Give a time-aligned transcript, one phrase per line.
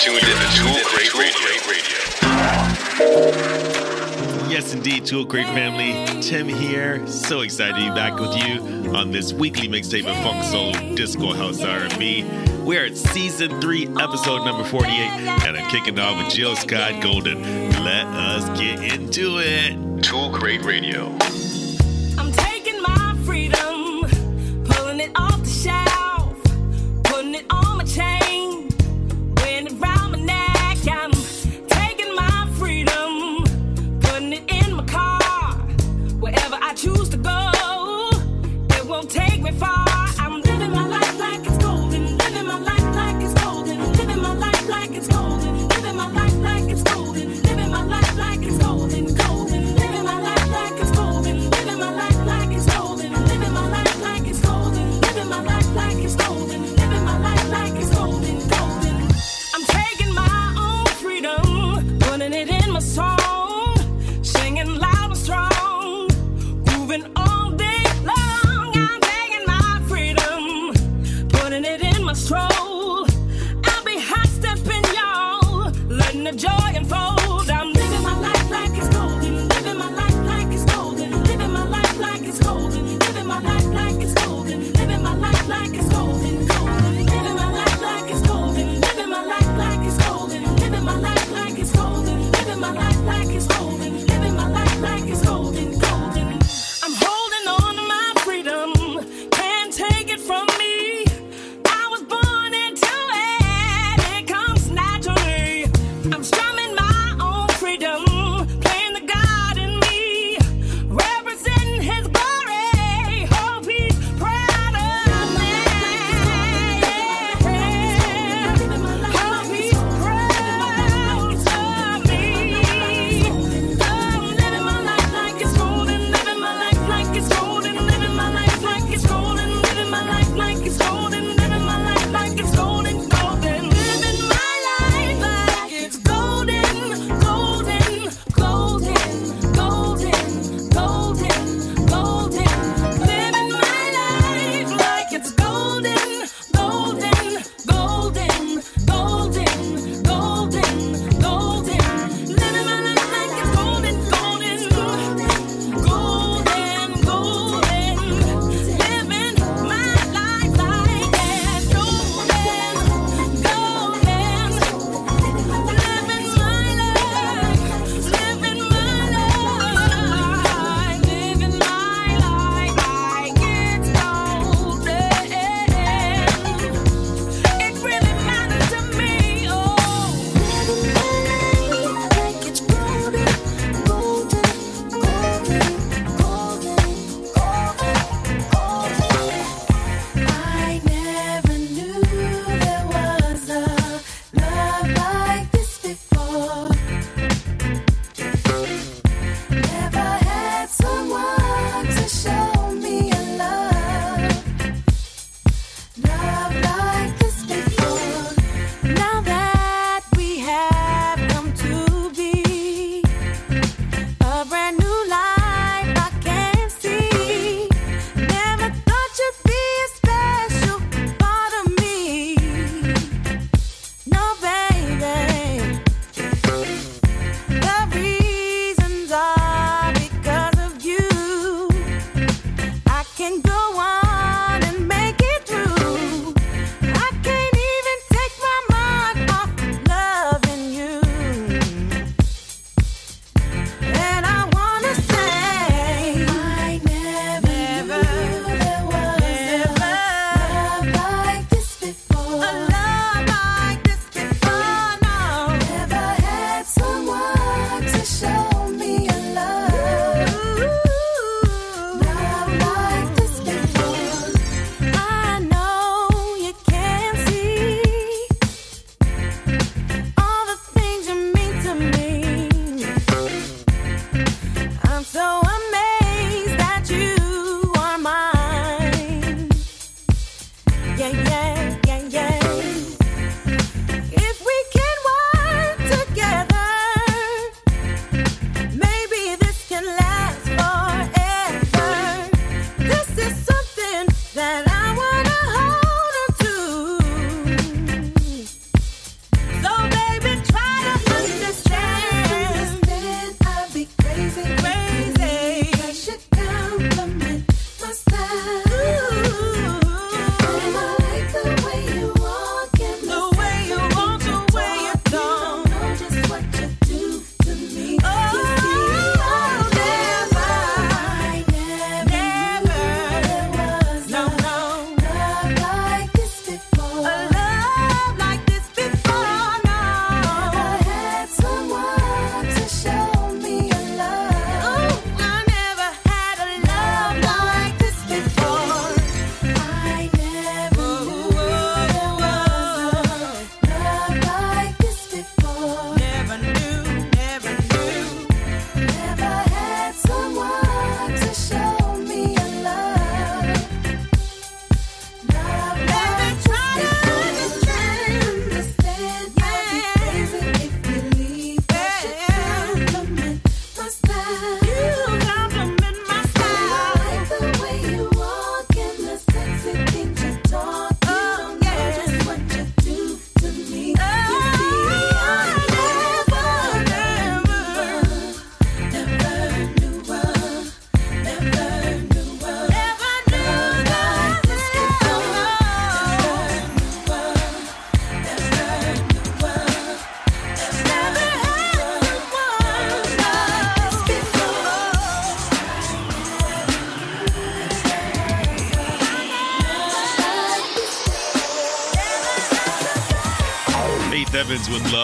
[0.00, 1.36] tuned in to Tool Crate Radio.
[4.50, 6.20] Yes, indeed, Tool Crate family.
[6.20, 7.06] Tim here.
[7.06, 11.32] So excited to be back with you on this weekly mixtape of Funk Soul Disco
[11.32, 12.24] House R&B.
[12.62, 17.42] We're at season three, episode number 48, and I'm kicking off with Jill Scott Golden.
[17.82, 20.02] Let us get into it.
[20.02, 21.16] Tool Crate Radio.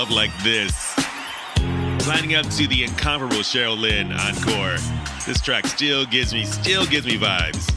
[0.02, 0.96] love like this.
[2.08, 4.76] Lining up to the incomparable Cheryl Lynn encore.
[5.26, 7.71] This track still gives me, still gives me vibes.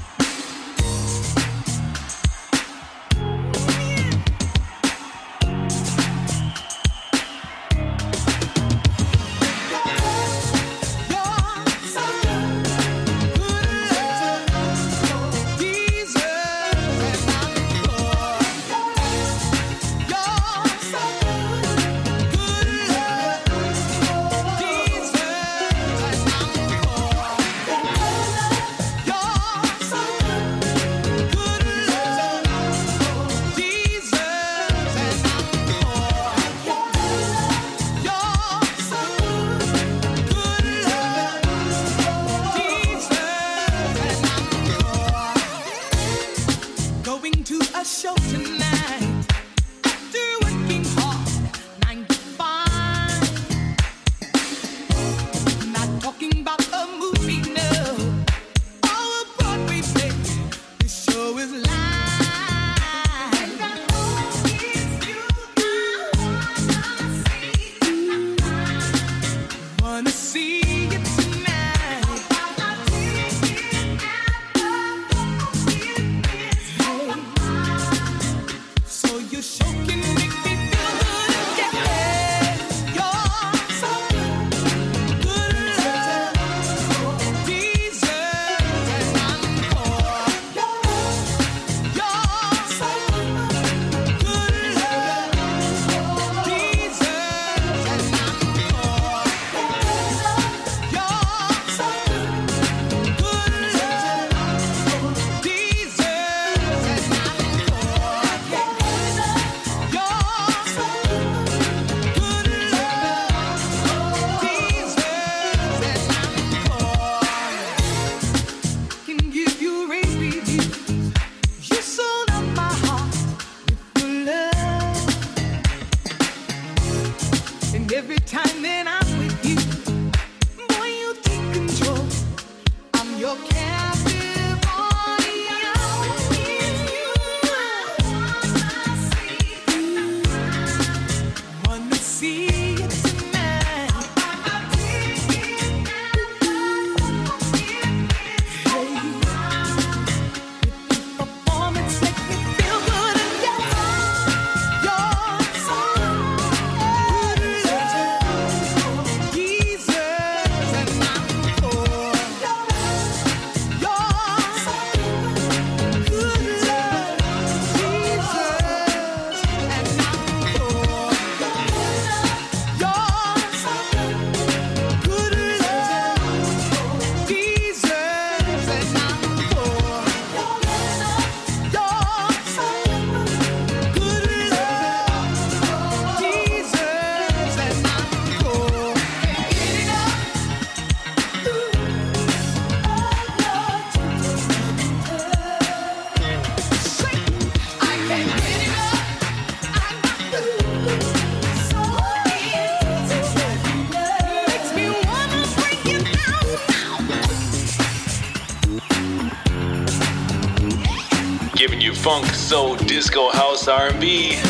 [213.67, 214.44] R&B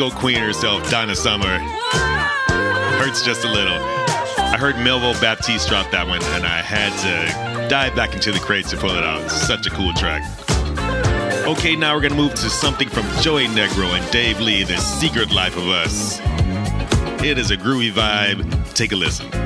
[0.00, 1.58] disco queen herself, Donna Summer.
[2.98, 3.76] Hurts just a little.
[3.76, 8.38] I heard Melville Baptiste drop that one, and I had to dive back into the
[8.38, 9.30] crates to pull it out.
[9.30, 10.22] Such a cool track.
[11.46, 15.32] Okay, now we're gonna move to something from Joey Negro and Dave Lee, The Secret
[15.32, 16.18] Life of Us.
[17.22, 18.74] It is a groovy vibe.
[18.74, 19.39] Take a listen.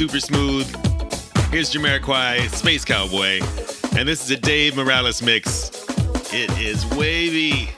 [0.00, 0.66] Super smooth.
[1.50, 3.42] Here's Jamiroquai, Space Cowboy,
[3.98, 5.68] and this is a Dave Morales mix.
[6.32, 7.68] It is wavy.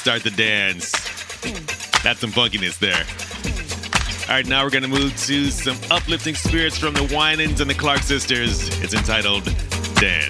[0.00, 0.92] Start the dance.
[2.02, 3.04] That's some funkiness there.
[4.30, 7.68] All right, now we're going to move to some uplifting spirits from the Winans and
[7.68, 8.66] the Clark sisters.
[8.82, 9.44] It's entitled
[9.96, 10.29] Dance.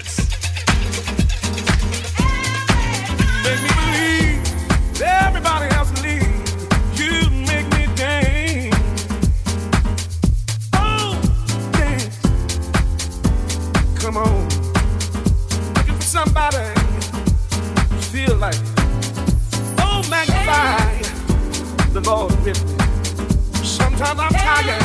[22.11, 23.63] Lord with me.
[23.63, 24.83] Sometimes I'm tired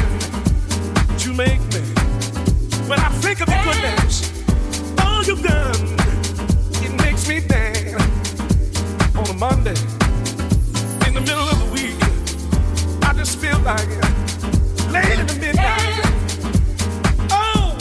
[1.25, 1.83] You make me.
[2.87, 4.31] When I think of your goodness,
[5.03, 5.75] all you've done,
[6.85, 8.01] it makes me dance
[9.17, 9.75] on a Monday
[11.07, 11.99] in the middle of the week.
[13.03, 13.89] I just feel like
[14.95, 16.03] late in the midnight.
[17.33, 17.77] Oh,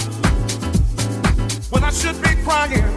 [1.69, 2.89] when I should be crying,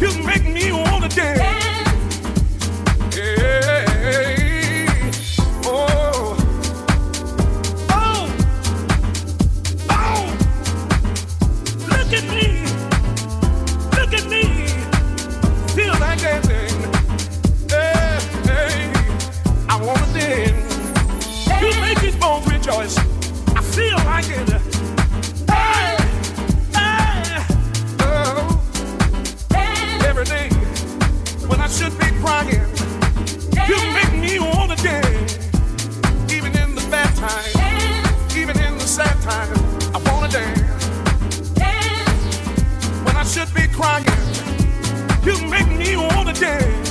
[0.00, 1.73] you make me wanna dance.
[43.74, 44.06] crying.
[45.24, 46.83] You make me wanna dance.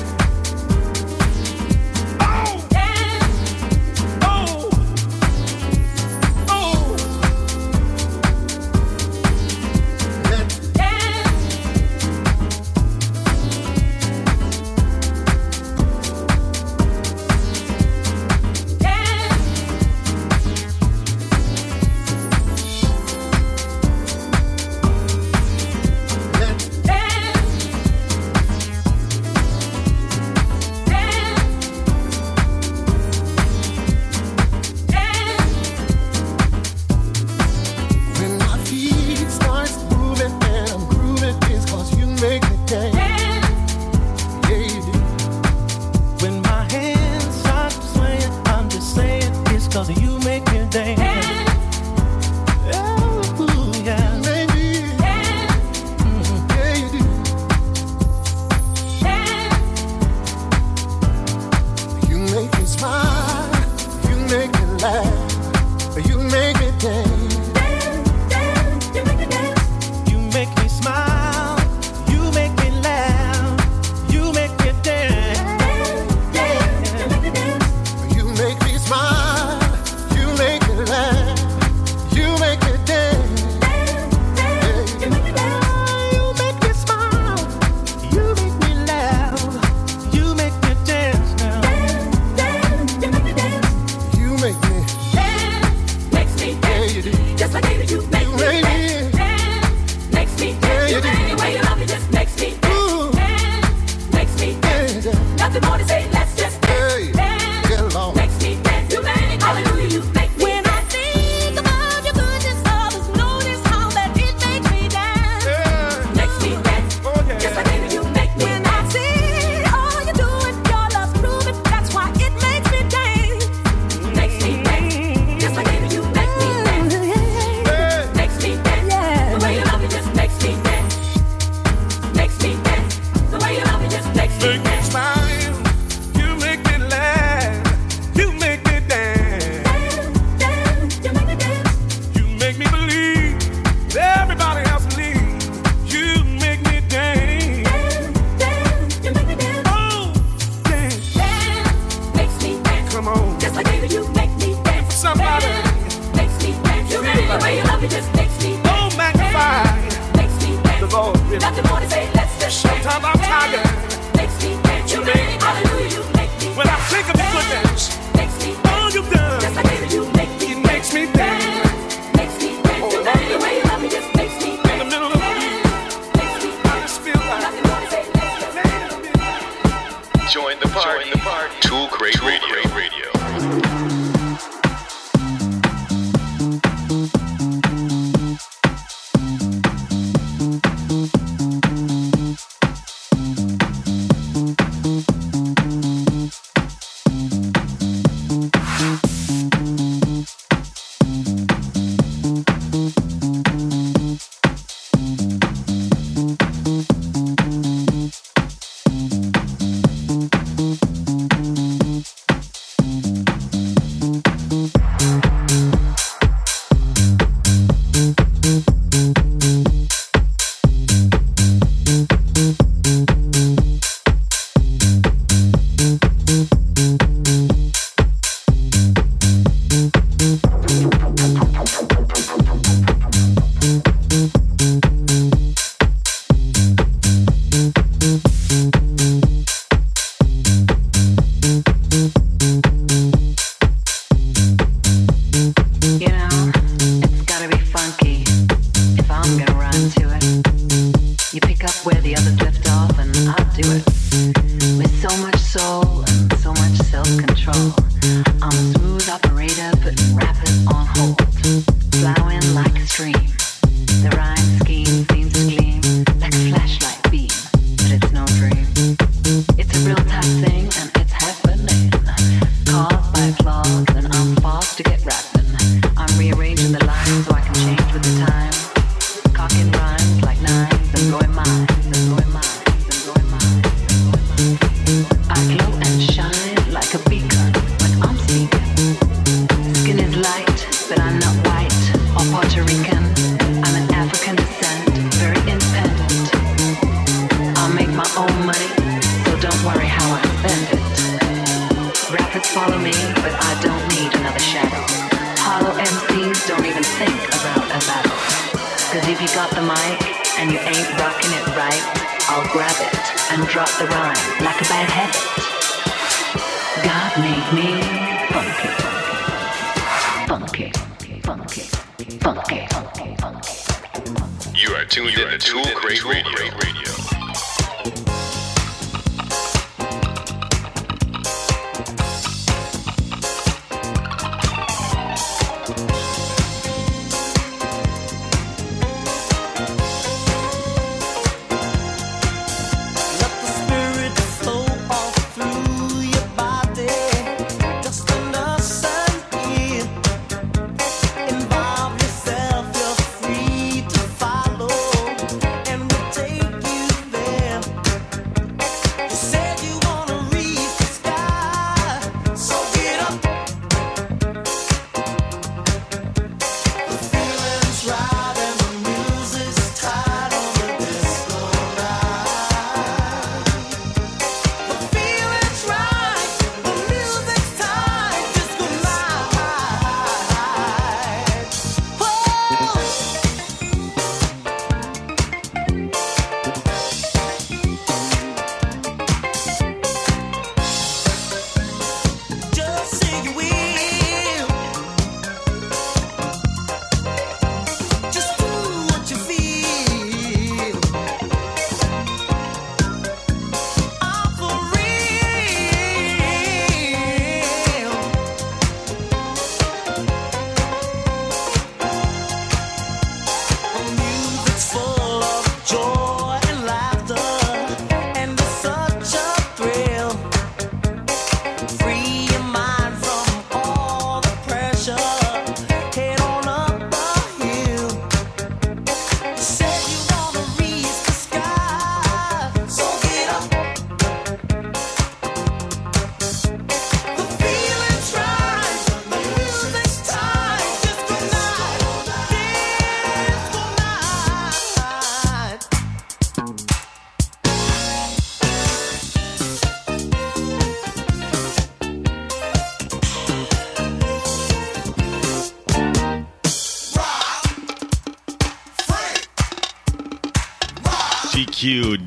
[262.24, 264.33] flowing like a stream.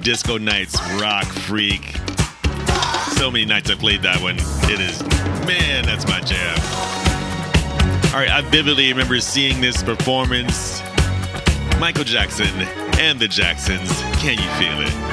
[0.07, 1.97] Disco Nights Rock Freak.
[3.19, 4.37] So many nights I played that one.
[4.71, 5.03] It is,
[5.45, 6.55] man, that's my jam.
[8.15, 10.81] All right, I vividly remember seeing this performance.
[11.81, 12.47] Michael Jackson
[13.01, 13.91] and the Jacksons.
[14.21, 15.06] Can you feel it?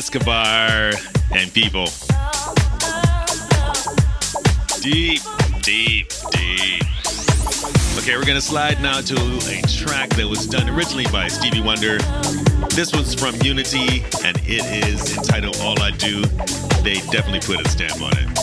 [0.00, 0.92] Escobar
[1.30, 1.84] and people.
[4.80, 5.20] Deep,
[5.60, 6.82] deep, deep.
[7.98, 11.98] Okay, we're gonna slide now to a track that was done originally by Stevie Wonder.
[12.70, 16.22] This one's from Unity and it is entitled All I Do.
[16.82, 18.39] They definitely put a stamp on it.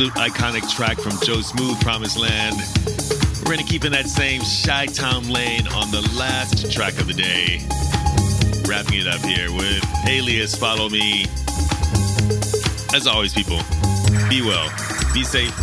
[0.00, 2.56] Absolute iconic track from Joe Smooth, Promised Land.
[3.44, 7.60] We're gonna keep in that same Chi-Town lane on the last track of the day.
[8.66, 11.26] Wrapping it up here with Aly-Us Follow Me.
[12.94, 13.60] As always, people,
[14.30, 14.70] be well,
[15.12, 15.54] be safe,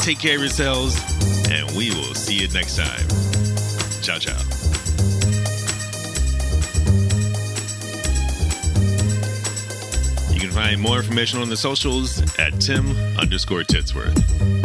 [0.00, 0.98] take care of yourselves,
[1.50, 3.06] and we will see you next time.
[4.00, 4.59] Ciao, ciao.
[10.50, 14.59] Can find more information on the socials at Tim underscore Titsworth.